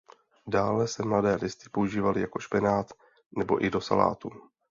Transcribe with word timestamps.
Dále 0.47 0.87
se 0.87 1.03
mladé 1.05 1.35
listy 1.35 1.69
používaly 1.69 2.21
jako 2.21 2.39
špenát 2.39 2.93
nebo 3.37 3.65
i 3.65 3.69
do 3.69 3.81
salátů. 3.81 4.29